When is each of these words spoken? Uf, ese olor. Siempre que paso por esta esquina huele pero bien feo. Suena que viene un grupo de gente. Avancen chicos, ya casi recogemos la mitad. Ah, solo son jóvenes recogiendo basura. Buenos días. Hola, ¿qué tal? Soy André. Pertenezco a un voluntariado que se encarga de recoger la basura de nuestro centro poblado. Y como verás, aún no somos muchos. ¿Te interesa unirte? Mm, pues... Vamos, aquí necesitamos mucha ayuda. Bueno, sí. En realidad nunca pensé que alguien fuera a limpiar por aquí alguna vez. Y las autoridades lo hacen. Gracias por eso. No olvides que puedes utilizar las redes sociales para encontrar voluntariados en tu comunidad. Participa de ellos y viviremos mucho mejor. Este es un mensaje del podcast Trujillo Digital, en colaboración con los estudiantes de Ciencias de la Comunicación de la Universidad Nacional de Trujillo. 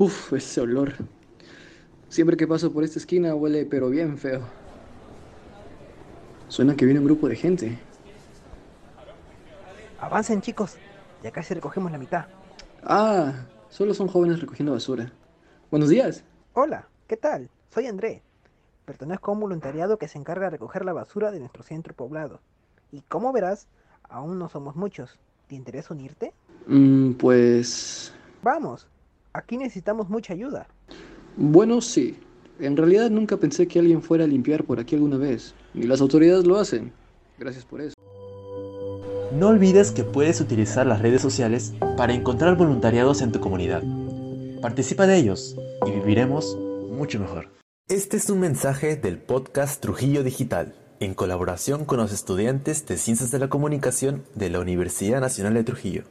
Uf, 0.00 0.32
ese 0.32 0.62
olor. 0.62 0.94
Siempre 2.08 2.34
que 2.38 2.46
paso 2.46 2.72
por 2.72 2.84
esta 2.84 2.98
esquina 2.98 3.34
huele 3.34 3.66
pero 3.66 3.90
bien 3.90 4.16
feo. 4.16 4.40
Suena 6.48 6.74
que 6.74 6.86
viene 6.86 7.00
un 7.00 7.04
grupo 7.04 7.28
de 7.28 7.36
gente. 7.36 7.78
Avancen 10.00 10.40
chicos, 10.40 10.78
ya 11.22 11.30
casi 11.30 11.52
recogemos 11.52 11.92
la 11.92 11.98
mitad. 11.98 12.24
Ah, 12.82 13.46
solo 13.68 13.92
son 13.92 14.08
jóvenes 14.08 14.40
recogiendo 14.40 14.72
basura. 14.72 15.12
Buenos 15.70 15.90
días. 15.90 16.24
Hola, 16.54 16.88
¿qué 17.06 17.18
tal? 17.18 17.50
Soy 17.68 17.84
André. 17.84 18.22
Pertenezco 18.86 19.30
a 19.30 19.34
un 19.34 19.40
voluntariado 19.40 19.98
que 19.98 20.08
se 20.08 20.16
encarga 20.16 20.46
de 20.46 20.52
recoger 20.52 20.86
la 20.86 20.94
basura 20.94 21.30
de 21.30 21.40
nuestro 21.40 21.62
centro 21.62 21.92
poblado. 21.92 22.40
Y 22.90 23.02
como 23.02 23.34
verás, 23.34 23.68
aún 24.04 24.38
no 24.38 24.48
somos 24.48 24.76
muchos. 24.76 25.18
¿Te 25.46 25.56
interesa 25.56 25.92
unirte? 25.92 26.32
Mm, 26.66 27.12
pues... 27.12 28.14
Vamos, 28.42 28.88
aquí 29.32 29.56
necesitamos 29.56 30.08
mucha 30.08 30.32
ayuda. 30.32 30.66
Bueno, 31.36 31.80
sí. 31.80 32.16
En 32.58 32.76
realidad 32.76 33.10
nunca 33.10 33.36
pensé 33.36 33.66
que 33.66 33.78
alguien 33.78 34.02
fuera 34.02 34.24
a 34.24 34.26
limpiar 34.26 34.64
por 34.64 34.80
aquí 34.80 34.94
alguna 34.94 35.16
vez. 35.16 35.54
Y 35.74 35.84
las 35.84 36.00
autoridades 36.00 36.46
lo 36.46 36.56
hacen. 36.58 36.92
Gracias 37.38 37.64
por 37.64 37.80
eso. 37.80 37.94
No 39.32 39.48
olvides 39.48 39.92
que 39.92 40.04
puedes 40.04 40.40
utilizar 40.40 40.86
las 40.86 41.00
redes 41.00 41.22
sociales 41.22 41.72
para 41.96 42.12
encontrar 42.12 42.56
voluntariados 42.56 43.22
en 43.22 43.32
tu 43.32 43.40
comunidad. 43.40 43.82
Participa 44.60 45.06
de 45.06 45.16
ellos 45.16 45.56
y 45.86 45.90
viviremos 45.92 46.58
mucho 46.90 47.18
mejor. 47.18 47.48
Este 47.88 48.18
es 48.18 48.28
un 48.28 48.40
mensaje 48.40 48.96
del 48.96 49.18
podcast 49.18 49.80
Trujillo 49.80 50.22
Digital, 50.22 50.74
en 51.00 51.14
colaboración 51.14 51.84
con 51.84 51.98
los 51.98 52.12
estudiantes 52.12 52.86
de 52.86 52.98
Ciencias 52.98 53.30
de 53.30 53.38
la 53.38 53.48
Comunicación 53.48 54.24
de 54.34 54.50
la 54.50 54.60
Universidad 54.60 55.20
Nacional 55.20 55.54
de 55.54 55.64
Trujillo. 55.64 56.04